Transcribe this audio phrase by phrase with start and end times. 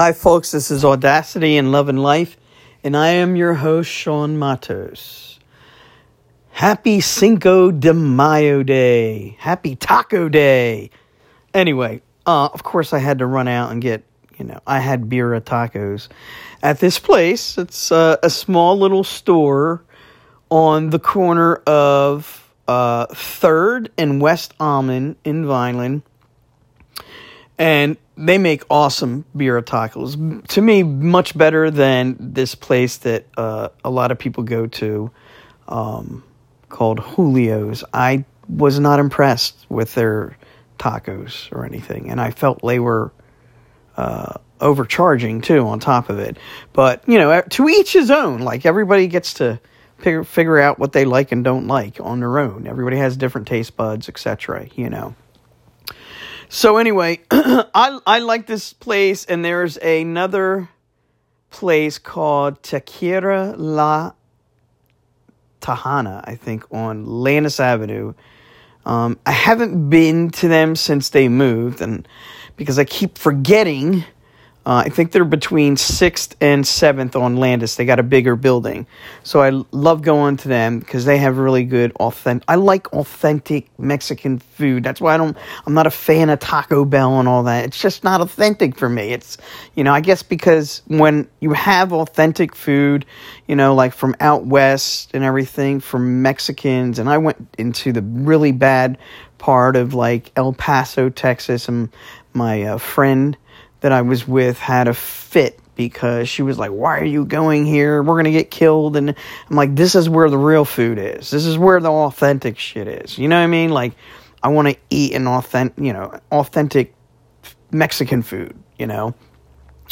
[0.00, 0.52] Hi, folks.
[0.52, 2.38] This is Audacity and Love and Life,
[2.82, 5.38] and I am your host, Sean Matos.
[6.52, 9.36] Happy Cinco de Mayo Day.
[9.38, 10.88] Happy Taco Day.
[11.52, 14.02] Anyway, uh, of course, I had to run out and get,
[14.38, 16.08] you know, I had birria tacos
[16.62, 17.58] at this place.
[17.58, 19.84] It's uh, a small little store
[20.48, 26.00] on the corner of uh, 3rd and West Almond in Vineland.
[27.60, 30.46] And they make awesome birria tacos.
[30.48, 35.10] To me, much better than this place that uh, a lot of people go to
[35.68, 36.24] um,
[36.70, 37.84] called Julio's.
[37.92, 40.38] I was not impressed with their
[40.78, 43.12] tacos or anything, and I felt they were
[43.94, 46.38] uh, overcharging too on top of it.
[46.72, 48.40] But you know, to each his own.
[48.40, 49.60] Like everybody gets to
[49.98, 52.66] figure, figure out what they like and don't like on their own.
[52.66, 54.68] Everybody has different taste buds, etc.
[54.74, 55.14] You know.
[56.52, 60.68] So anyway, I I like this place, and there's another
[61.50, 64.14] place called Taqueria La
[65.60, 68.14] Tahana, I think, on Landis Avenue.
[68.84, 72.08] Um, I haven't been to them since they moved, and
[72.56, 74.02] because I keep forgetting
[74.70, 77.74] uh, I think they're between sixth and seventh on Landis.
[77.74, 78.86] They got a bigger building,
[79.24, 82.44] so I love going to them because they have really good authentic.
[82.46, 84.84] I like authentic Mexican food.
[84.84, 85.36] That's why I don't.
[85.66, 87.64] I'm not a fan of Taco Bell and all that.
[87.64, 89.12] It's just not authentic for me.
[89.12, 89.38] It's
[89.74, 93.06] you know I guess because when you have authentic food,
[93.48, 98.02] you know like from out west and everything from Mexicans, and I went into the
[98.02, 98.98] really bad
[99.38, 101.88] part of like El Paso, Texas, and
[102.34, 103.36] my uh, friend
[103.80, 107.64] that I was with had a fit because she was like, Why are you going
[107.64, 108.02] here?
[108.02, 108.96] We're going to get killed.
[108.96, 109.14] And
[109.48, 111.30] I'm like, This is where the real food is.
[111.30, 113.18] This is where the authentic shit is.
[113.18, 113.70] You know what I mean?
[113.70, 113.92] Like,
[114.42, 116.94] I want to eat an authentic, you know, authentic
[117.70, 119.14] Mexican food, you know?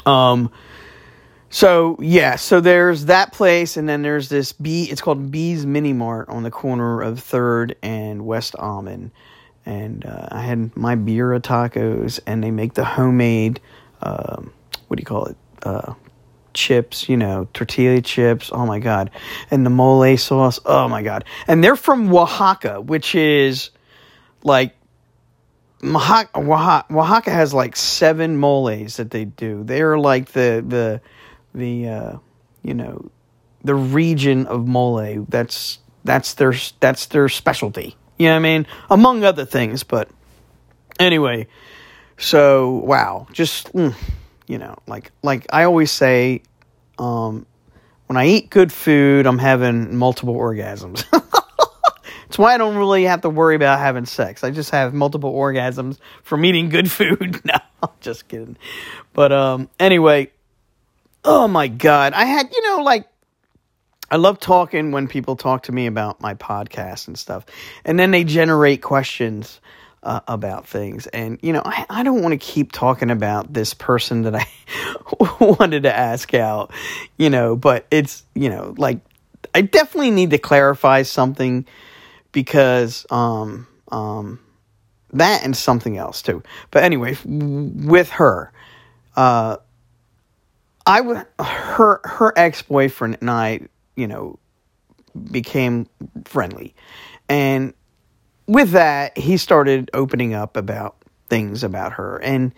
[0.06, 0.50] Um,
[1.50, 4.84] so yeah, so there's that place, and then there's this B.
[4.84, 9.10] It's called B's Mini Mart on the corner of Third and West Almond,
[9.68, 13.60] and uh, I had my birria tacos, and they make the homemade
[14.02, 14.52] um,
[14.88, 15.36] what do you call it?
[15.62, 15.94] Uh,
[16.54, 18.50] chips, you know, tortilla chips.
[18.52, 19.10] Oh my god,
[19.50, 20.60] and the mole sauce.
[20.64, 23.70] Oh my god, and they're from Oaxaca, which is
[24.42, 24.74] like
[25.84, 26.40] Oaxaca.
[26.40, 29.62] Oaxaca has like seven moles that they do.
[29.64, 31.00] They're like the the
[31.54, 32.16] the uh,
[32.62, 33.10] you know
[33.62, 35.26] the region of mole.
[35.28, 37.96] That's that's their that's their specialty.
[38.18, 38.66] You know what I mean?
[38.90, 40.08] Among other things, but
[40.98, 41.46] anyway,
[42.16, 43.94] so wow, just mm,
[44.46, 46.42] you know, like like I always say,
[46.98, 47.46] um,
[48.06, 51.04] when I eat good food, I'm having multiple orgasms.
[52.28, 54.44] It's why I don't really have to worry about having sex.
[54.44, 57.40] I just have multiple orgasms from eating good food.
[57.44, 58.56] no, I'm just kidding.
[59.14, 60.30] But um, anyway,
[61.24, 63.08] oh my god, I had you know like
[64.10, 67.44] I love talking when people talk to me about my podcast and stuff,
[67.84, 69.60] and then they generate questions
[70.02, 71.06] uh, about things.
[71.08, 74.46] And, you know, I, I don't want to keep talking about this person that I
[75.40, 76.72] wanted to ask out,
[77.16, 79.00] you know, but it's, you know, like,
[79.54, 81.66] I definitely need to clarify something
[82.32, 84.40] because, um, um,
[85.12, 86.42] that and something else too.
[86.70, 88.52] But anyway, with her,
[89.16, 89.56] uh,
[90.86, 93.60] I her, her ex boyfriend and I,
[93.98, 94.38] you know,
[95.32, 95.88] became
[96.24, 96.74] friendly.
[97.28, 97.74] And
[98.46, 100.96] with that, he started opening up about
[101.28, 102.18] things about her.
[102.22, 102.54] And,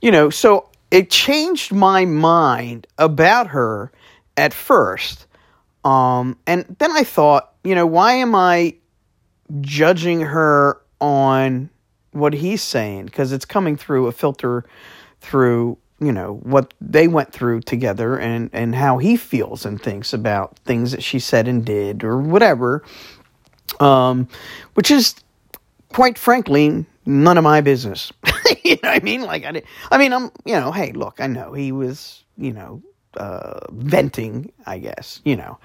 [0.00, 3.90] you know, so it changed my mind about her
[4.36, 5.26] at first.
[5.84, 8.76] Um, and then I thought, you know, why am I
[9.60, 11.68] judging her on
[12.12, 13.06] what he's saying?
[13.06, 14.64] Because it's coming through a filter
[15.20, 20.12] through, you know, what they went through together and, and how he feels and thinks
[20.12, 22.82] about things that she said and did or whatever.
[23.80, 24.28] Um,
[24.74, 25.14] which is
[25.94, 28.12] quite frankly, none of my business.
[28.64, 29.22] you know what I mean?
[29.22, 32.82] Like, I, I mean, I'm, you know, hey, look, I know he was, you know,
[33.16, 35.58] uh, venting, I guess, you know,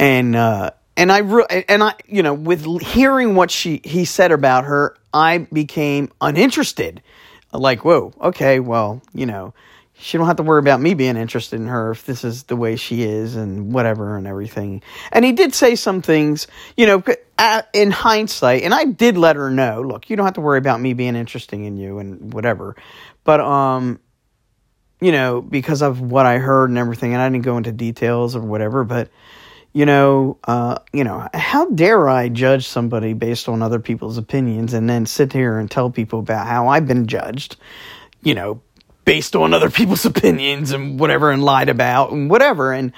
[0.00, 4.32] and, uh, and I, re- and I, you know, with hearing what she, he said
[4.32, 7.02] about her, I became uninterested.
[7.52, 9.54] Like, whoa, okay, well, you know,
[9.94, 12.56] she don't have to worry about me being interested in her if this is the
[12.56, 14.82] way she is and whatever and everything.
[15.12, 16.46] And he did say some things,
[16.76, 17.02] you know,
[17.72, 20.80] in hindsight, and I did let her know, look, you don't have to worry about
[20.80, 22.76] me being interesting in you and whatever.
[23.24, 24.00] But um
[25.02, 28.36] you know, because of what I heard and everything, and I didn't go into details
[28.36, 29.10] or whatever, but
[29.72, 34.74] you know, uh, you know, how dare I judge somebody based on other people's opinions
[34.74, 37.56] and then sit here and tell people about how I've been judged,
[38.22, 38.60] you know,
[39.04, 42.72] based on other people's opinions and whatever and lied about and whatever.
[42.72, 42.92] And,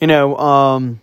[0.00, 1.00] you know, um,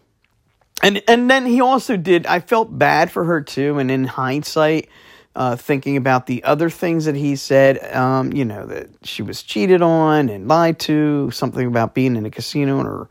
[0.82, 3.78] and, and then he also did, I felt bad for her too.
[3.78, 4.90] And in hindsight,
[5.36, 9.44] uh, thinking about the other things that he said, um, you know, that she was
[9.44, 13.08] cheated on and lied to, something about being in a casino her,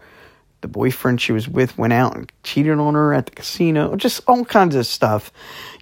[0.62, 4.22] the boyfriend she was with went out and cheated on her at the casino, just
[4.26, 5.32] all kinds of stuff,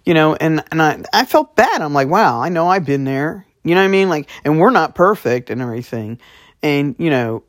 [0.04, 1.80] you know, and, and I, I felt bad.
[1.80, 3.46] I'm like, wow, I know I've been there.
[3.62, 4.08] You know what I mean?
[4.08, 6.18] Like, and we're not perfect and everything.
[6.62, 7.44] And, you know,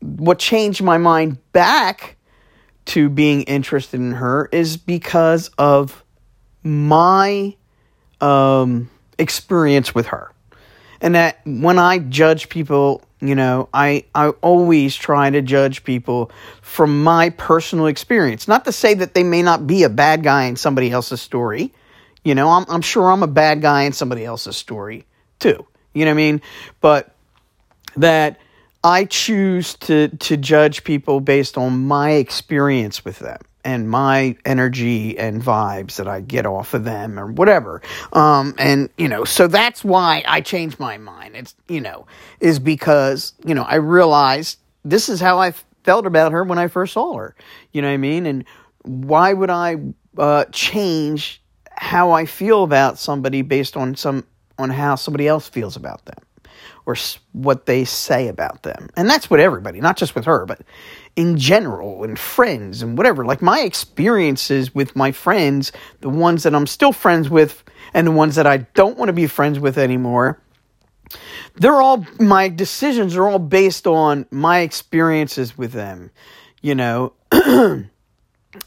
[0.00, 2.16] what changed my mind back
[2.86, 6.04] to being interested in her is because of
[6.62, 7.56] my
[8.20, 10.30] um, experience with her.
[11.00, 16.30] And that when I judge people, you know, I, I always try to judge people
[16.62, 18.46] from my personal experience.
[18.46, 21.72] Not to say that they may not be a bad guy in somebody else's story.
[22.24, 25.04] You know, I'm, I'm sure I'm a bad guy in somebody else's story
[25.38, 25.66] too.
[25.94, 26.42] You know what I mean?
[26.80, 27.14] But
[27.96, 28.38] that
[28.84, 35.18] I choose to, to judge people based on my experience with them and my energy
[35.18, 37.82] and vibes that I get off of them or whatever.
[38.14, 41.36] Um, and, you know, so that's why I changed my mind.
[41.36, 42.06] It's, you know,
[42.40, 45.52] is because, you know, I realized this is how I
[45.84, 47.36] felt about her when I first saw her.
[47.72, 48.24] You know what I mean?
[48.24, 48.46] And
[48.84, 49.76] why would I
[50.16, 51.42] uh, change
[51.72, 54.24] how I feel about somebody based on some
[54.56, 56.18] on how somebody else feels about them?
[56.88, 56.96] or
[57.32, 58.88] what they say about them.
[58.96, 60.62] And that's what everybody, not just with her, but
[61.16, 63.24] in general and friends and whatever.
[63.24, 67.64] Like my experiences with my friends, the ones that I'm still friends with
[67.94, 70.40] and the ones that I don't want to be friends with anymore,
[71.56, 76.10] they're all my decisions are all based on my experiences with them,
[76.60, 77.12] you know.
[77.32, 77.90] and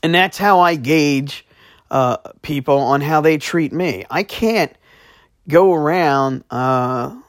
[0.02, 1.46] that's how I gauge
[1.90, 4.06] uh, people on how they treat me.
[4.10, 4.74] I can't
[5.48, 7.21] go around uh,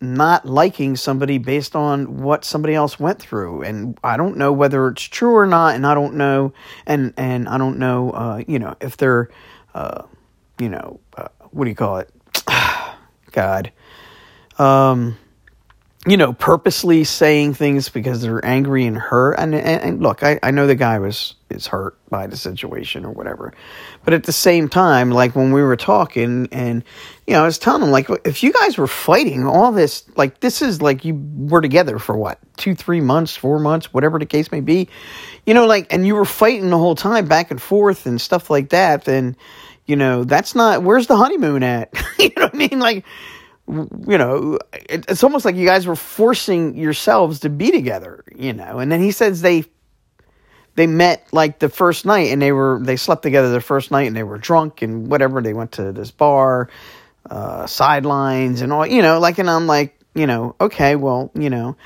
[0.00, 3.62] not liking somebody based on what somebody else went through.
[3.62, 6.52] And i don't know whether it's true or not and i don't know
[6.86, 9.30] and and i don't know uh, you know if they're
[9.74, 10.02] uh,
[10.58, 12.10] you know uh, what do you call it?
[13.32, 13.72] God.
[14.58, 15.16] Um
[16.06, 19.34] you know, purposely saying things because they're angry and hurt.
[19.38, 23.04] And, and, and, look, I, I know the guy was is hurt by the situation
[23.04, 23.54] or whatever,
[24.04, 26.84] but at the same time, like when we were talking, and
[27.26, 30.40] you know, I was telling him like, if you guys were fighting all this, like
[30.40, 34.26] this is like you were together for what two, three months, four months, whatever the
[34.26, 34.88] case may be,
[35.46, 38.50] you know, like, and you were fighting the whole time back and forth and stuff
[38.50, 39.36] like that, then
[39.86, 41.92] you know, that's not where's the honeymoon at?
[42.18, 42.78] you know what I mean?
[42.78, 43.04] Like
[43.66, 48.78] you know, it's almost like you guys were forcing yourselves to be together, you know.
[48.78, 49.64] And then he says they
[50.74, 54.06] they met like the first night and they were they slept together the first night
[54.06, 55.40] and they were drunk and whatever.
[55.40, 56.68] They went to this bar,
[57.28, 61.48] uh, sidelines and all, you know, like and I'm like, you know, okay, well, you
[61.48, 61.76] know,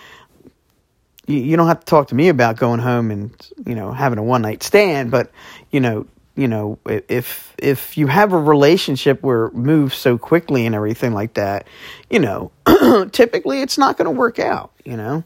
[1.26, 4.18] you, you don't have to talk to me about going home and you know having
[4.18, 5.30] a one night stand, but
[5.70, 6.06] you know,
[6.38, 11.12] you know, if if you have a relationship where it moves so quickly and everything
[11.12, 11.66] like that,
[12.08, 12.52] you know,
[13.10, 15.24] typically it's not going to work out, you know,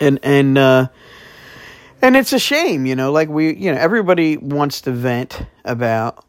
[0.00, 0.88] and and uh,
[2.02, 6.24] and it's a shame, you know, like we, you know, everybody wants to vent about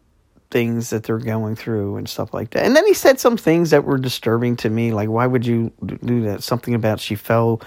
[0.52, 2.66] things that they're going through and stuff like that.
[2.66, 5.72] And then he said some things that were disturbing to me, like why would you
[6.06, 6.44] do that?
[6.44, 7.60] Something about she fell.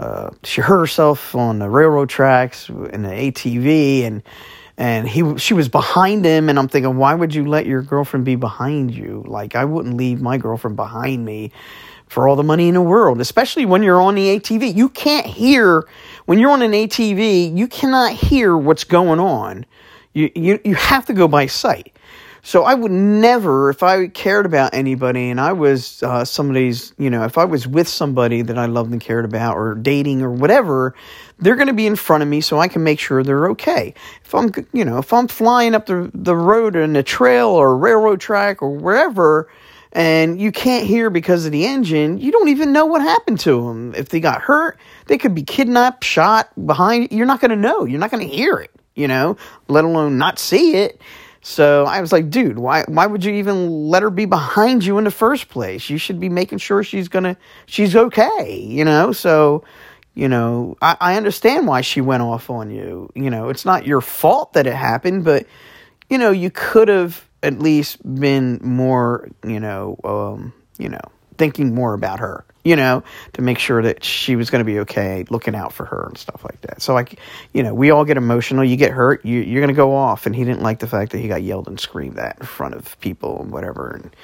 [0.00, 4.22] Uh, she hurt herself on the railroad tracks in the ATV, and
[4.80, 8.24] and he she was behind him and i'm thinking why would you let your girlfriend
[8.24, 9.22] be behind you?
[9.26, 11.52] Like i wouldn't leave my girlfriend behind me
[12.08, 15.26] for all the money in the world especially when you're on the atv you can't
[15.26, 15.86] hear
[16.24, 19.66] when you're on an atv you cannot hear what's going on.
[20.14, 21.94] You you, you have to go by sight.
[22.42, 27.10] So I would never, if I cared about anybody and I was uh, somebody's, you
[27.10, 30.30] know, if I was with somebody that I loved and cared about or dating or
[30.30, 30.94] whatever,
[31.40, 33.94] they're going to be in front of me so I can make sure they're okay.
[34.24, 37.72] If I'm, you know, if I'm flying up the, the road in a trail or
[37.72, 39.48] a railroad track or wherever,
[39.92, 43.66] and you can't hear because of the engine, you don't even know what happened to
[43.66, 43.94] them.
[43.94, 47.10] If they got hurt, they could be kidnapped, shot behind.
[47.10, 47.84] You're not going to know.
[47.84, 49.36] You're not going to hear it, you know,
[49.68, 51.00] let alone not see it.
[51.42, 54.98] So I was like, dude, why why would you even let her be behind you
[54.98, 55.88] in the first place?
[55.88, 59.12] You should be making sure she's gonna she's okay, you know?
[59.12, 59.64] So,
[60.20, 63.10] you know, I, I understand why she went off on you.
[63.14, 65.46] You know, it's not your fault that it happened, but
[66.10, 71.00] you know, you could have at least been more, you know, um, you know,
[71.38, 74.80] thinking more about her you know, to make sure that she was going to be
[74.80, 76.82] okay, looking out for her and stuff like that.
[76.82, 77.18] So, like,
[77.54, 78.62] you know, we all get emotional.
[78.62, 80.26] You get hurt, you, you're going to go off.
[80.26, 82.74] And he didn't like the fact that he got yelled and screamed at in front
[82.74, 84.14] of people and whatever and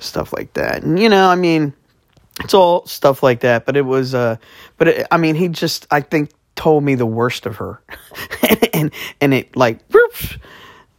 [0.00, 0.82] stuff like that.
[0.82, 1.72] And, you know, I mean,
[2.40, 3.66] it's all stuff like that.
[3.66, 4.36] But it was, uh,
[4.76, 7.82] but it, I mean, he just, I think, told me the worst of her,
[8.72, 9.80] and and it like,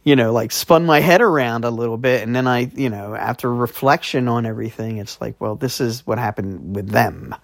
[0.04, 3.14] you know, like spun my head around a little bit, and then I, you know,
[3.14, 7.34] after reflection on everything, it's like, well, this is what happened with them,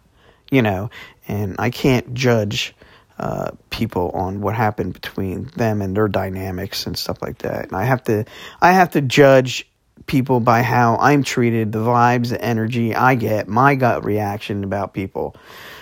[0.51, 0.91] you know,
[1.29, 2.75] and I can't judge.
[3.19, 7.67] Uh, people on what happened between them and their dynamics and stuff like that.
[7.67, 8.25] And I have to,
[8.61, 9.71] I have to judge
[10.07, 14.93] people by how I'm treated, the vibes, the energy I get, my gut reaction about
[14.95, 15.37] people.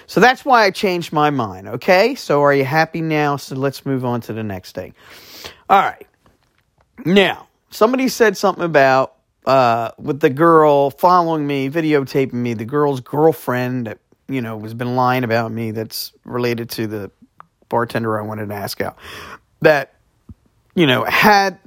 [0.07, 2.15] So that's why I changed my mind, okay?
[2.15, 3.37] So are you happy now?
[3.37, 4.95] So let's move on to the next thing.
[5.69, 6.07] All right.
[7.05, 9.15] Now, somebody said something about
[9.47, 13.99] uh, with the girl following me, videotaping me, the girl's girlfriend that,
[14.29, 17.11] you know, has been lying about me that's related to the
[17.69, 18.99] bartender I wanted to ask out.
[19.61, 19.95] That,
[20.75, 21.59] you know, had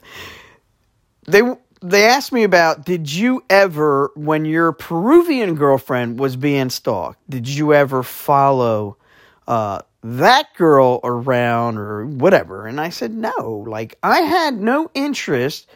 [1.25, 1.41] they
[1.83, 7.47] they asked me about did you ever when your peruvian girlfriend was being stalked did
[7.47, 8.97] you ever follow
[9.47, 12.67] uh, that girl around or whatever?
[12.67, 13.65] And i said no.
[13.67, 15.69] Like i had no interest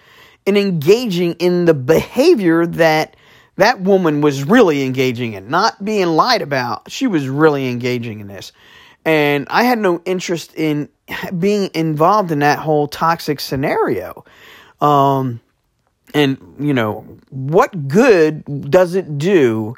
[0.46, 3.16] in engaging in the behavior that
[3.56, 5.50] that woman was really engaging in.
[5.50, 6.92] Not being lied about.
[6.92, 8.52] She was really engaging in this.
[9.06, 10.90] And i had no interest in
[11.40, 14.26] being involved in that whole toxic scenario.
[14.80, 15.42] Um,
[16.14, 19.76] and, you know, what good does it do,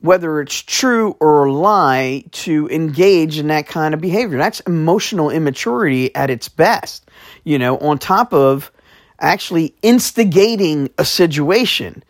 [0.00, 4.38] whether it's true or a lie, to engage in that kind of behavior?
[4.38, 7.08] That's emotional immaturity at its best,
[7.44, 8.72] you know, on top of
[9.20, 12.02] actually instigating a situation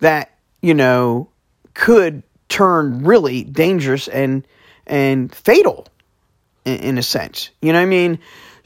[0.00, 1.28] that, you know,
[1.74, 4.46] could turn really dangerous and
[4.86, 5.86] and fatal
[6.64, 7.50] in, in a sense.
[7.60, 8.18] You know what I mean?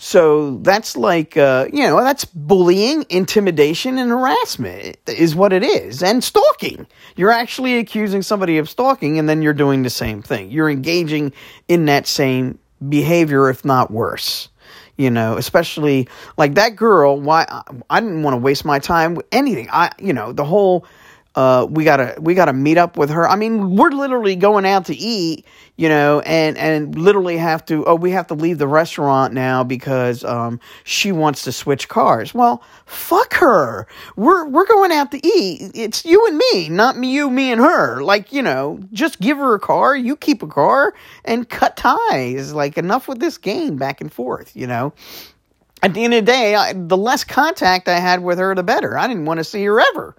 [0.02, 6.02] So that's like, uh, you know, that's bullying, intimidation, and harassment is what it is.
[6.02, 6.86] And stalking.
[7.16, 10.50] You're actually accusing somebody of stalking, and then you're doing the same thing.
[10.50, 11.34] You're engaging
[11.68, 14.48] in that same behavior, if not worse.
[14.96, 17.20] You know, especially like that girl.
[17.20, 17.44] Why
[17.90, 19.68] I didn't want to waste my time with anything.
[19.70, 20.86] I, you know, the whole
[21.40, 23.26] uh, we gotta we gotta meet up with her.
[23.26, 27.82] I mean, we're literally going out to eat, you know, and and literally have to
[27.86, 32.34] oh we have to leave the restaurant now because um she wants to switch cars.
[32.34, 33.86] Well, fuck her.
[34.16, 35.70] We're we're going out to eat.
[35.74, 38.02] It's you and me, not me, you, me and her.
[38.02, 40.92] Like you know, just give her a car, you keep a car,
[41.24, 42.52] and cut ties.
[42.52, 44.92] Like enough with this game back and forth, you know
[45.82, 48.62] at the end of the day, I, the less contact I had with her, the
[48.62, 48.98] better.
[48.98, 50.14] I didn't want to see her ever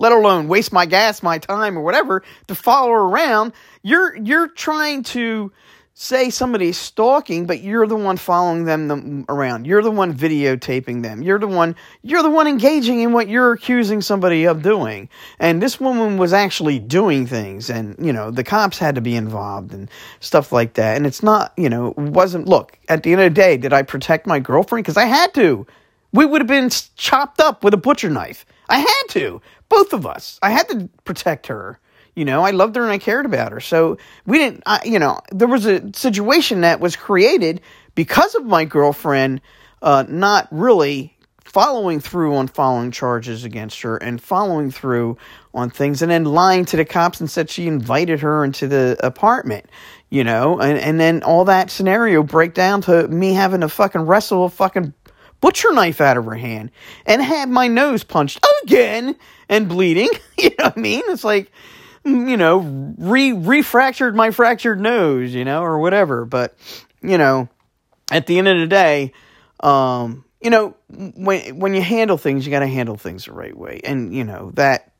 [0.00, 3.52] let alone waste my gas, my time, or whatever to follow around.
[3.82, 5.52] You're you're trying to
[5.92, 9.66] say somebody's stalking, but you're the one following them around.
[9.66, 11.22] You're the one videotaping them.
[11.22, 15.10] You're the one you're the one engaging in what you're accusing somebody of doing.
[15.38, 19.14] And this woman was actually doing things and, you know, the cops had to be
[19.14, 19.90] involved and
[20.20, 20.96] stuff like that.
[20.96, 23.82] And it's not, you know, wasn't look, at the end of the day, did I
[23.82, 25.66] protect my girlfriend cuz I had to.
[26.12, 28.46] We would have been chopped up with a butcher knife.
[28.70, 30.38] I had to both of us.
[30.42, 31.80] I had to protect her.
[32.14, 33.60] You know, I loved her and I cared about her.
[33.60, 33.96] So
[34.26, 37.62] we didn't, I, you know, there was a situation that was created
[37.94, 39.40] because of my girlfriend
[39.80, 41.16] uh, not really
[41.50, 45.16] following through on following charges against her and following through
[45.52, 48.96] on things and then lying to the cops and said she invited her into the
[49.02, 49.66] apartment
[50.10, 54.02] you know and, and then all that scenario break down to me having to fucking
[54.02, 54.94] wrestle a fucking
[55.40, 56.70] butcher knife out of her hand
[57.04, 59.16] and had my nose punched again
[59.50, 60.08] and bleeding.
[60.40, 61.02] You know what I mean?
[61.08, 61.52] It's like,
[62.02, 62.60] you know,
[62.96, 66.24] re refractured my fractured nose, you know, or whatever.
[66.24, 66.56] But,
[67.02, 67.50] you know,
[68.10, 69.12] at the end of the day,
[69.62, 73.54] um, you know, when when you handle things, you got to handle things the right
[73.54, 73.82] way.
[73.84, 74.94] And, you know, that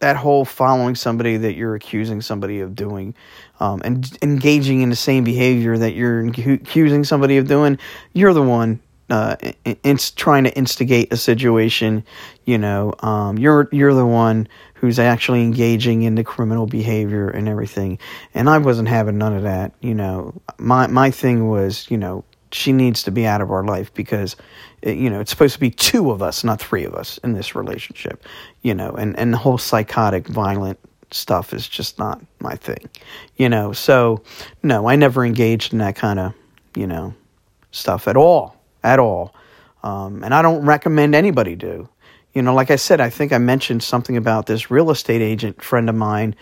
[0.00, 3.14] that whole following somebody that you're accusing somebody of doing
[3.60, 7.78] um, and engaging in the same behavior that you're accusing somebody of doing,
[8.12, 8.80] you're the one
[9.10, 9.36] uh,
[9.82, 12.04] in, trying to instigate a situation.
[12.44, 17.48] You know, um, you're you're the one who's actually engaging in the criminal behavior and
[17.48, 17.98] everything.
[18.34, 19.72] And I wasn't having none of that.
[19.80, 23.64] You know, my my thing was, you know, she needs to be out of our
[23.64, 24.36] life because,
[24.82, 27.32] it, you know, it's supposed to be two of us, not three of us in
[27.32, 28.24] this relationship.
[28.62, 30.78] You know, and and the whole psychotic, violent
[31.10, 32.88] stuff is just not my thing.
[33.36, 34.22] You know, so
[34.62, 36.34] no, I never engaged in that kind of,
[36.74, 37.14] you know,
[37.70, 39.34] stuff at all at all.
[39.82, 41.88] Um, and I don't recommend anybody do.
[42.32, 45.62] You know, like I said, I think I mentioned something about this real estate agent
[45.62, 46.36] friend of mine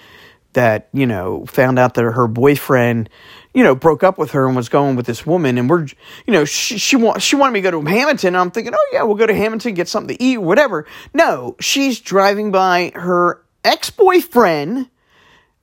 [0.53, 3.09] that, you know, found out that her boyfriend,
[3.55, 5.59] you know, broke up with her and was going with this woman.
[5.59, 5.87] And we're,
[6.27, 8.29] you know, she, she, want, she wanted me to go to Hamilton.
[8.29, 10.87] And I'm thinking, oh, yeah, we'll go to Hamilton, get something to eat, whatever.
[11.15, 14.89] No, she's driving by her ex boyfriend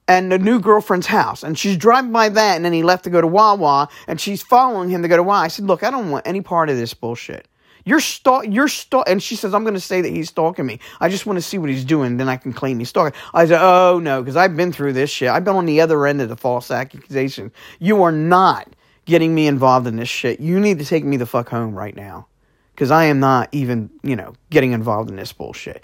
[0.09, 1.43] and the new girlfriend's house.
[1.43, 4.41] And she's driving by that, and then he left to go to Wawa, and she's
[4.41, 5.43] following him to go to Wawa.
[5.43, 7.47] I said, Look, I don't want any part of this bullshit.
[7.85, 8.45] You're stalk.
[8.47, 9.07] You're stalk.
[9.07, 10.79] And she says, "I'm going to say that he's stalking me.
[10.99, 12.17] I just want to see what he's doing.
[12.17, 15.09] Then I can claim he's stalking." I said, "Oh no, because I've been through this
[15.09, 15.29] shit.
[15.29, 17.51] I've been on the other end of the false accusation.
[17.79, 18.67] You are not
[19.05, 20.39] getting me involved in this shit.
[20.41, 22.27] You need to take me the fuck home right now,
[22.75, 25.83] because I am not even, you know, getting involved in this bullshit."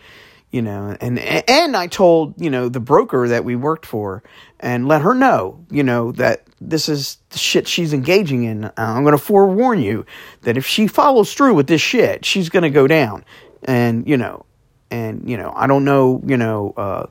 [0.55, 4.24] You know and and I told you know the broker that we worked for
[4.62, 8.71] and let her know you know that this is the shit she's engaging in.
[8.77, 10.05] I'm going to forewarn you
[10.43, 13.25] that if she follows through with this shit she's going to go down.
[13.65, 14.45] And you know
[14.89, 17.07] and you know I don't know you know uh,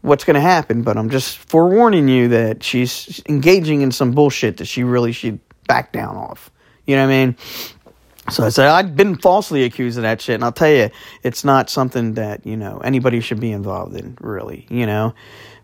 [0.00, 4.56] what's going to happen but I'm just forewarning you that she's engaging in some bullshit
[4.56, 6.50] that she really should back down off.
[6.84, 7.36] You know what I mean
[8.30, 10.90] so I said, I've been falsely accused of that shit, and I'll tell you,
[11.24, 15.12] it's not something that, you know, anybody should be involved in, really, you know?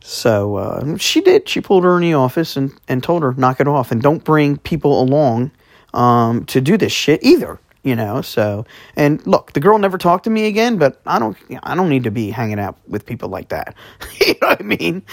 [0.01, 1.49] So uh, she did.
[1.49, 4.25] She pulled her in the office and, and told her, knock it off, and don't
[4.25, 5.53] bring people along
[5.95, 8.23] um, to do this shit either, you know?
[8.23, 11.89] So, and look, the girl never talked to me again, but I don't, I don't
[11.89, 13.77] need to be hanging out with people like that.
[14.21, 15.05] you know what I mean?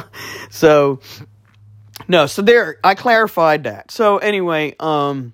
[0.50, 1.00] so,
[2.08, 3.90] no, so there, I clarified that.
[3.90, 5.32] So anyway, um,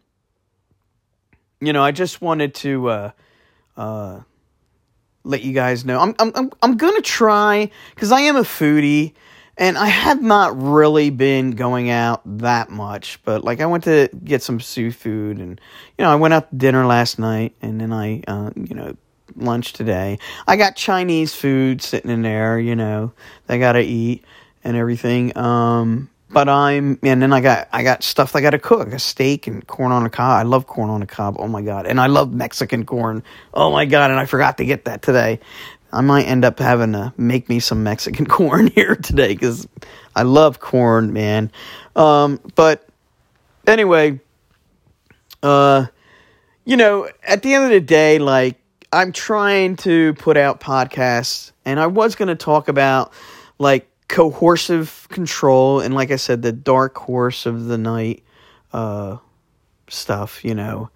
[1.66, 3.10] you know, I just wanted to uh,
[3.76, 4.20] uh,
[5.24, 5.98] let you guys know.
[5.98, 9.14] I'm I'm I'm gonna try because I am a foodie,
[9.58, 13.18] and I have not really been going out that much.
[13.24, 15.60] But like, I went to get some seafood, and
[15.98, 18.96] you know, I went out to dinner last night, and then I, uh, you know,
[19.34, 20.20] lunch today.
[20.46, 22.60] I got Chinese food sitting in there.
[22.60, 23.12] You know,
[23.48, 24.24] I gotta eat
[24.62, 25.36] and everything.
[25.36, 28.98] Um, but I'm and then I got I got stuff I got to cook a
[28.98, 30.38] steak and corn on a cob.
[30.38, 31.36] I love corn on a cob.
[31.38, 31.86] Oh my god!
[31.86, 33.22] And I love Mexican corn.
[33.54, 34.10] Oh my god!
[34.10, 35.40] And I forgot to get that today.
[35.94, 39.66] I might end up having to make me some Mexican corn here today because
[40.14, 41.50] I love corn, man.
[41.94, 42.86] Um, but
[43.66, 44.20] anyway,
[45.42, 45.86] uh,
[46.66, 48.60] you know, at the end of the day, like
[48.92, 53.14] I'm trying to put out podcasts, and I was going to talk about
[53.58, 58.22] like coercive control and like I said, the dark horse of the night
[58.72, 59.18] uh,
[59.88, 60.90] stuff, you know.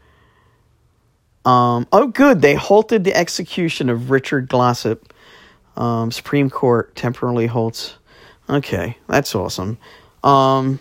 [1.45, 2.43] Um, oh, good.
[2.43, 5.11] They halted the execution of Richard Glossip.
[5.77, 7.95] Um, Supreme Court temporarily halts.
[8.49, 9.79] Okay, that's awesome.
[10.23, 10.81] Um,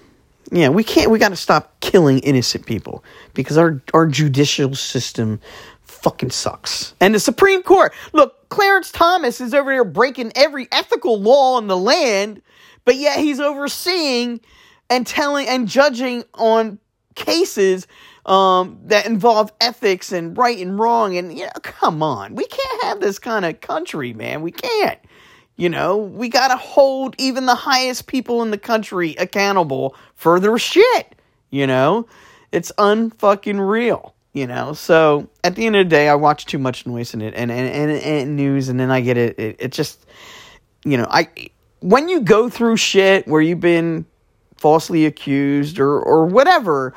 [0.52, 1.12] yeah, we can't.
[1.12, 5.40] We got to stop killing innocent people because our our judicial system
[5.84, 6.94] fucking sucks.
[7.00, 11.68] And the Supreme Court, look, Clarence Thomas is over there breaking every ethical law in
[11.68, 12.42] the land,
[12.84, 14.42] but yet he's overseeing
[14.90, 16.80] and telling and judging on
[17.16, 17.88] cases
[18.26, 21.16] um, that involve ethics and right and wrong.
[21.16, 22.36] And, you know, come on.
[22.36, 24.42] We can't have this kind of country, man.
[24.42, 25.00] We can't.
[25.56, 30.40] You know, we got to hold even the highest people in the country accountable for
[30.40, 31.16] their shit.
[31.50, 32.08] You know,
[32.52, 34.74] it's unfucking real you know?
[34.74, 37.92] So at the end of the day i watch too much noise and and, and,
[37.92, 40.06] and news and then i get it, it it just
[40.86, 41.28] you know i
[41.80, 44.06] when you go through shit where you've been
[44.58, 46.94] falsely accused or or whatever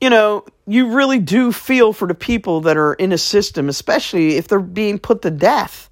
[0.00, 4.36] you know you really do feel for the people that are in a system especially
[4.36, 5.90] if they're being put to death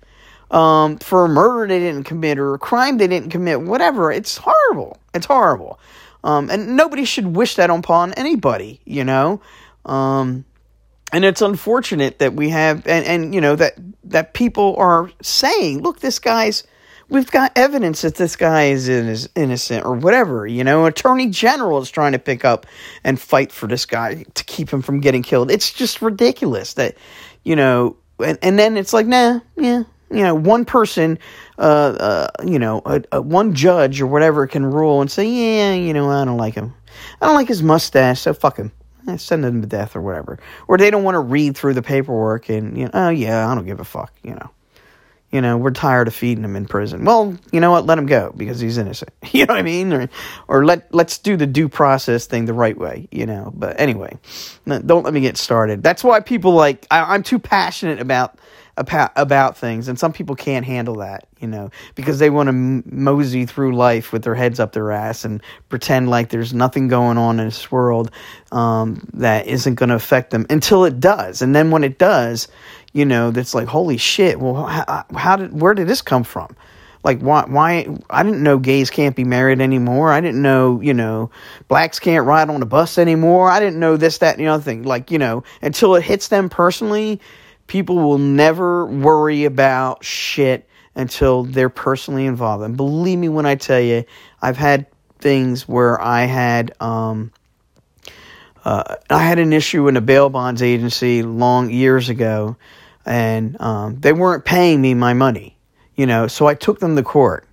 [0.53, 4.13] um, for a murder they didn't commit or a crime they didn't commit whatever.
[4.13, 4.99] It's horrible.
[5.15, 5.81] It's horrible.
[6.25, 9.41] Um, and nobody should wish that upon anybody you know?
[9.85, 10.45] Um,
[11.13, 15.83] and it's unfortunate that we have and, and you know that that people are saying
[15.83, 16.65] look this guy's
[17.09, 20.87] we've got evidence that this guy is is innocent or whatever you know?
[20.87, 22.67] Attorney general is trying to pick up
[23.05, 25.51] and fight for this guy to keep him from getting killed.
[25.51, 26.97] It's just ridiculous that
[27.45, 31.19] you know and, and then it's like nah yeah you know one person
[31.59, 35.75] uh, uh you know a, a one judge or whatever can rule and say yeah
[35.75, 36.75] you know i don't like him.
[37.21, 38.73] I don't like his mustache so fuck him
[39.09, 40.39] eh, send them to death or whatever.
[40.69, 43.55] Or they don't want to read through the paperwork and, you know, oh, yeah, I
[43.55, 44.51] don't give a fuck, you know.
[45.33, 47.07] You know, we're tired of feeding him in prison.
[47.07, 47.87] Well, you know what?
[47.87, 49.11] Let him go because he's innocent.
[49.33, 49.93] You know what I mean?
[49.95, 50.11] Or,
[50.47, 53.09] or let let's do the due process thing the right way.
[53.11, 53.51] You know.
[53.55, 54.19] But anyway,
[54.67, 55.83] don't let me get started.
[55.83, 58.39] That's why people like I, I'm too passionate about
[58.77, 62.53] about about things, and some people can't handle that, you know, because they want to
[62.53, 67.19] mosey through life with their heads up their ass and pretend like there's nothing going
[67.19, 68.11] on in this world
[68.51, 72.49] um, that isn't going to affect them until it does, and then when it does,
[72.93, 74.41] you know, that's like holy shit.
[74.41, 76.57] Well, how, how did where did this come from?
[77.05, 80.13] Like why why I didn't know gays can't be married anymore.
[80.13, 81.31] I didn't know, you know,
[81.69, 83.51] blacks can't ride on a bus anymore.
[83.51, 84.85] I didn't know this, that, and the other thing.
[84.85, 87.21] Like, you know, until it hits them personally,
[87.67, 92.65] people will never worry about shit until they're personally involved.
[92.65, 94.05] And believe me when I tell you,
[94.41, 94.87] I've had
[95.19, 97.33] things where I had um,
[98.65, 102.57] uh, I had an issue in a bail bonds agency long years ago,
[103.05, 105.57] and um, they weren't paying me my money,
[105.97, 106.27] you know.
[106.29, 107.47] So I took them to court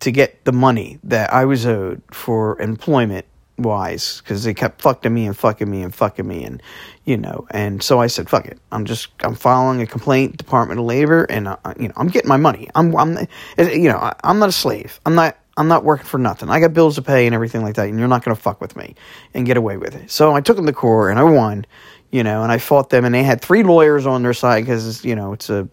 [0.00, 3.26] to get the money that I was owed for employment
[3.58, 6.60] wise because they kept fucking me and fucking me and fucking me and
[7.04, 8.58] you know and so i said fuck it.
[8.72, 12.28] I'm just i'm filing a complaint department of labor and uh, you know i'm getting
[12.28, 12.68] my money.
[12.74, 13.16] I'm i'm
[13.58, 15.00] you know I, i'm not a slave.
[15.06, 16.50] I'm not i'm not working for nothing.
[16.50, 18.60] I got bills to pay and everything like that and you're not going to fuck
[18.60, 18.96] with me
[19.34, 20.10] and get away with it.
[20.10, 21.64] So i took them to court and i won
[22.10, 25.04] you know and i fought them and they had three lawyers on their side because
[25.04, 25.68] you know it's a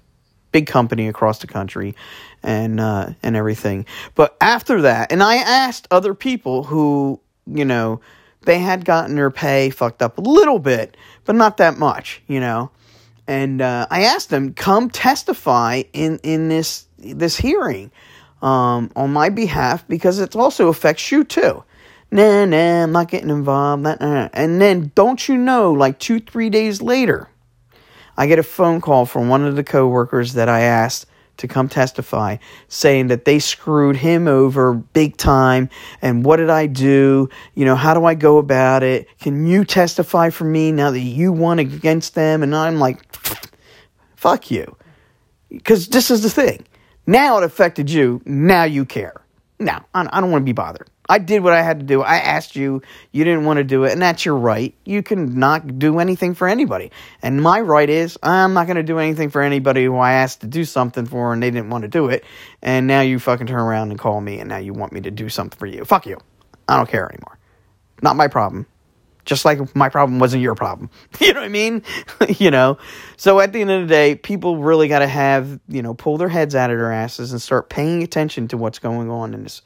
[0.52, 1.96] big company across the country
[2.44, 3.86] and uh, and everything.
[4.16, 8.02] But after that and i asked other people who you know,
[8.44, 12.40] they had gotten their pay fucked up a little bit, but not that much, you
[12.40, 12.72] know.
[13.28, 17.92] And uh, I asked them, come testify in, in this this hearing
[18.42, 21.64] um, on my behalf because it also affects you too.
[22.12, 23.84] Nah, nah, I'm not getting involved.
[23.84, 24.30] Nah, nah.
[24.34, 27.30] And then, don't you know, like two, three days later,
[28.18, 31.06] I get a phone call from one of the coworkers that I asked
[31.38, 35.70] to come testify saying that they screwed him over big time
[36.02, 37.30] and what did I do?
[37.56, 39.08] You know, how do I go about it?
[39.20, 42.44] Can you testify for me now that you won against them?
[42.44, 43.02] And I'm like,
[44.16, 44.76] fuck you.
[45.50, 46.66] Because this is the thing.
[47.08, 48.22] Now it affected you.
[48.26, 49.22] Now you care.
[49.60, 50.90] Now, I don't want to be bothered.
[51.12, 52.02] I did what I had to do.
[52.02, 54.74] I asked you, you didn't want to do it, and that's your right.
[54.86, 56.90] You can not do anything for anybody.
[57.22, 60.40] And my right is I'm not going to do anything for anybody who I asked
[60.40, 62.24] to do something for and they didn't want to do it.
[62.62, 65.12] And now you fucking turn around and call me and now you want me to
[65.12, 65.84] do something for you.
[65.84, 66.18] Fuck you.
[66.70, 67.38] I don't care anymore.
[68.02, 68.66] Not my problem.
[69.26, 70.90] Just like my problem wasn't your problem.
[71.20, 71.84] you know what I mean?
[72.38, 72.78] you know?
[73.18, 76.18] So at the end of the day, people really got to have, you know, pull
[76.18, 79.44] their heads out of their asses and start paying attention to what's going on in
[79.44, 79.62] this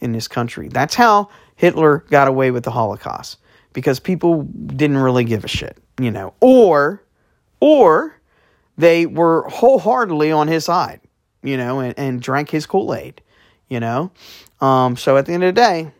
[0.00, 0.68] in this country.
[0.68, 3.38] That's how Hitler got away with the Holocaust
[3.72, 7.02] because people didn't really give a shit, you know, or
[7.60, 8.16] or
[8.78, 11.00] they were wholeheartedly on his side,
[11.42, 13.20] you know, and, and drank his Kool Aid,
[13.68, 14.10] you know.
[14.60, 15.92] Um, so at the end of the day,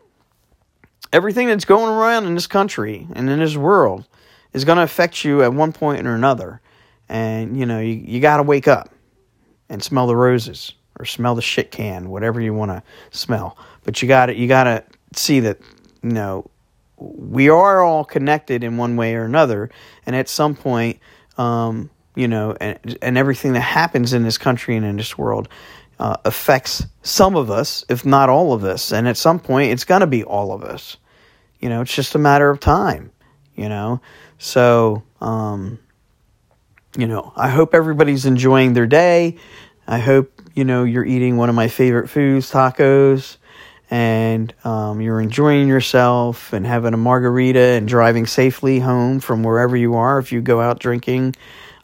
[1.12, 4.06] everything that's going around in this country and in this world
[4.52, 6.60] is going to affect you at one point or another.
[7.08, 8.88] And, you know, you, you got to wake up
[9.68, 13.56] and smell the roses or smell the shit can, whatever you want to smell.
[13.84, 14.84] But you got you got to
[15.14, 15.58] see that
[16.02, 16.50] you know
[16.98, 19.70] we are all connected in one way or another,
[20.06, 20.98] and at some point,
[21.38, 25.48] um, you know, and and everything that happens in this country and in this world.
[25.98, 28.90] Uh, affects some of us, if not all of us.
[28.90, 30.96] And at some point, it's going to be all of us.
[31.60, 33.12] You know, it's just a matter of time,
[33.54, 34.00] you know?
[34.38, 35.78] So, um,
[36.96, 39.36] you know, I hope everybody's enjoying their day.
[39.86, 43.38] I hope, you know, you're eating one of my favorite foods, tacos
[43.90, 49.74] and um, you're enjoying yourself and having a margarita and driving safely home from wherever
[49.74, 51.34] you are if you go out drinking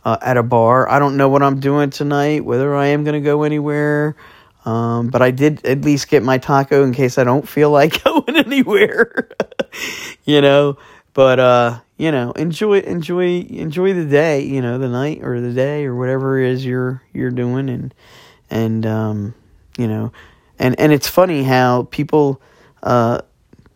[0.04, 0.86] uh, at a bar.
[0.90, 4.14] I don't know what I'm doing tonight, whether I am going to go anywhere.
[4.66, 8.04] Um, but I did at least get my taco in case I don't feel like
[8.04, 9.30] going anywhere,
[10.26, 10.76] you know.
[11.14, 15.54] But uh, you know, enjoy, enjoy, enjoy the day, you know, the night or the
[15.54, 17.94] day or whatever it is you're you're doing, and
[18.50, 19.34] and um,
[19.78, 20.12] you know,
[20.58, 22.40] and and it's funny how people
[22.82, 23.20] uh,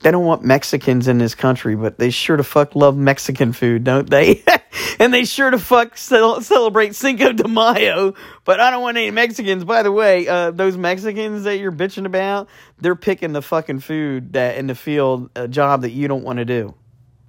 [0.01, 3.85] they don't want Mexicans in this country, but they sure to fuck love Mexican food,
[3.85, 4.43] don't they?
[4.99, 8.15] and they sure to fuck cel- celebrate Cinco de Mayo.
[8.45, 9.65] But I don't want any Mexicans.
[9.65, 14.33] By the way, uh, those Mexicans that you're bitching about, they're picking the fucking food
[14.33, 16.75] that in the field, a job that you don't want to do.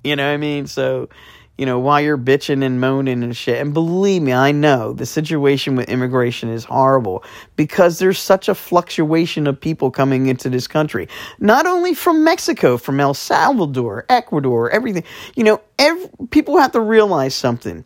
[0.03, 0.65] You know what I mean?
[0.65, 1.09] So
[1.57, 3.61] you know, while you're bitching and moaning and shit.
[3.61, 7.23] And believe me, I know the situation with immigration is horrible
[7.55, 11.07] because there's such a fluctuation of people coming into this country.
[11.39, 15.03] Not only from Mexico, from El Salvador, Ecuador, everything.
[15.35, 17.85] You know, every, people have to realize something.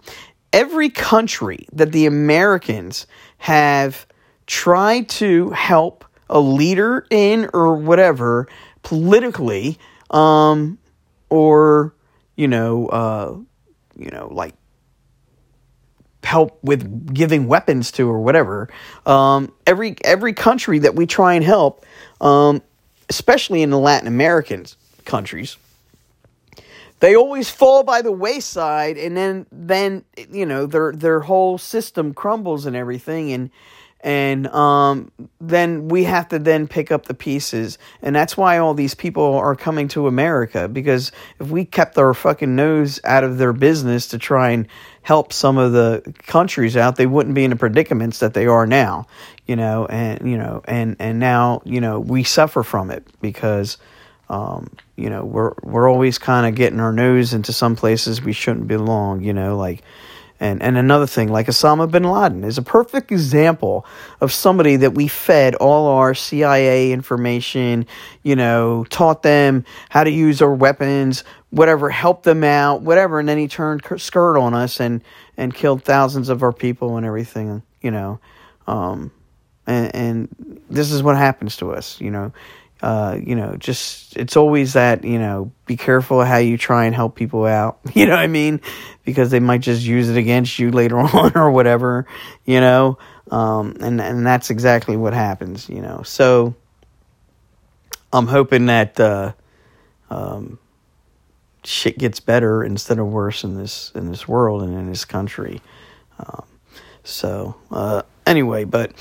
[0.53, 3.07] Every country that the Americans
[3.39, 4.07] have
[4.47, 8.47] tried to help a leader in or whatever
[8.83, 9.77] politically,
[10.11, 10.77] um,
[11.29, 11.93] or,
[12.35, 13.35] you know, uh,
[13.97, 14.53] you know, like
[16.23, 18.69] help with giving weapons to or whatever.
[19.05, 21.85] Um, every every country that we try and help,
[22.19, 22.61] um,
[23.09, 24.65] especially in the Latin American
[25.05, 25.57] countries,
[26.99, 32.13] they always fall by the wayside, and then then you know their their whole system
[32.13, 33.49] crumbles and everything, and
[34.01, 37.79] and um, then we have to then pick up the pieces.
[38.01, 42.13] And that's why all these people are coming to america because if we kept our
[42.13, 44.67] fucking nose out of their business to try and
[45.01, 48.65] help some of the countries out they wouldn't be in the predicaments that they are
[48.65, 49.05] now
[49.45, 53.77] you know and you know and and now you know we suffer from it because
[54.29, 58.33] um, you know we're we're always kind of getting our nose into some places we
[58.33, 59.83] shouldn't belong you know like
[60.45, 63.85] and, and another thing, like Osama bin Laden, is a perfect example
[64.21, 67.87] of somebody that we fed all our CIA information,
[68.21, 73.27] you know, taught them how to use our weapons, whatever, helped them out, whatever, and
[73.27, 75.03] then he turned skirt on us and,
[75.35, 78.19] and killed thousands of our people and everything, you know.
[78.67, 79.11] Um,
[79.65, 82.31] and, and this is what happens to us, you know
[82.81, 86.93] uh, you know, just it's always that, you know, be careful how you try and
[86.95, 87.79] help people out.
[87.93, 88.61] You know what I mean?
[89.05, 92.05] Because they might just use it against you later on or whatever,
[92.45, 92.97] you know.
[93.31, 96.03] Um, and and that's exactly what happens, you know.
[96.03, 96.53] So
[98.13, 99.33] I'm hoping that uh,
[100.09, 100.59] um,
[101.63, 105.61] shit gets better instead of worse in this in this world and in this country.
[106.19, 106.45] Um,
[107.03, 108.93] so uh, anyway, but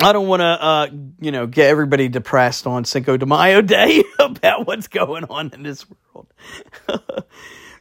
[0.00, 0.88] I don't want to, uh,
[1.20, 5.62] you know, get everybody depressed on Cinco de Mayo Day about what's going on in
[5.62, 6.26] this world.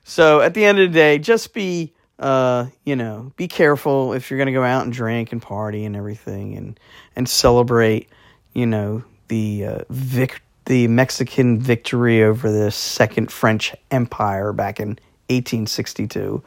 [0.04, 4.30] so at the end of the day, just be, uh, you know, be careful if
[4.30, 6.80] you're going to go out and drink and party and everything, and
[7.16, 8.10] and celebrate,
[8.54, 14.90] you know, the uh, vic- the Mexican victory over the Second French Empire back in
[15.30, 16.44] 1862.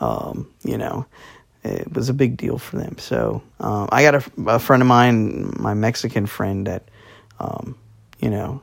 [0.00, 1.04] Um, you know,
[1.62, 2.96] it was a big deal for them.
[2.98, 6.84] So um, I got a, a, friend of mine, my Mexican friend, that
[7.38, 7.76] um,
[8.18, 8.62] you know,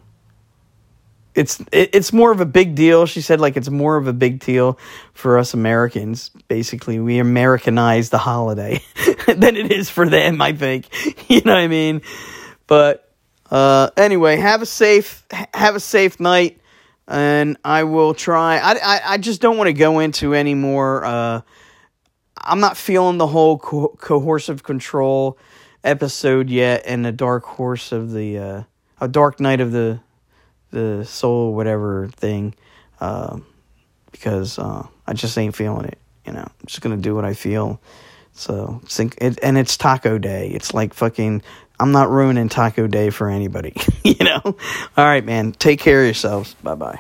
[1.36, 3.06] it's it, it's more of a big deal.
[3.06, 4.80] She said like it's more of a big deal
[5.14, 6.30] for us Americans.
[6.48, 8.82] Basically, we Americanize the holiday
[9.28, 10.42] than it is for them.
[10.42, 10.88] I think
[11.30, 12.02] you know what I mean.
[12.66, 13.12] But
[13.52, 16.60] uh, anyway, have a safe have a safe night,
[17.08, 18.58] and I will try.
[18.58, 21.06] I I, I just don't want to go into any more.
[21.06, 21.42] Uh,
[22.48, 25.38] I'm not feeling the whole co- coercive control
[25.84, 28.64] episode yet, and the dark horse of the uh,
[29.00, 30.00] a dark night of the
[30.72, 32.56] the soul, whatever thing,
[33.00, 33.40] uh,
[34.12, 35.98] because uh, I just ain't feeling it.
[36.26, 37.80] You know, I'm just gonna do what I feel.
[38.34, 38.82] So,
[39.20, 40.50] it, and it's Taco Day.
[40.50, 41.42] It's like fucking.
[41.80, 43.76] I'm not ruining Taco Day for anybody.
[44.04, 44.42] you know.
[44.44, 44.56] All
[44.98, 45.52] right, man.
[45.52, 46.56] Take care of yourselves.
[46.64, 47.00] Bye bye.